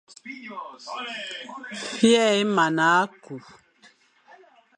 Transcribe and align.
Vyo 1.99 2.21
é 2.39 2.43
mana 2.55 2.91
kü, 3.23 3.35